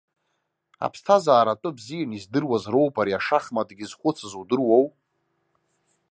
Аԥсҭазаара 0.85 1.51
атәы 1.55 1.69
бзианы 1.77 2.15
издыруаз 2.17 2.63
роуп 2.73 2.95
ари 3.01 3.17
ашахматгьы 3.17 3.85
зхәыцыз, 3.91 4.33
удыруоу. 4.41 4.85